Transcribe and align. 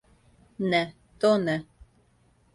Не, 0.71 0.81
то 1.19 1.31
не. 1.45 1.57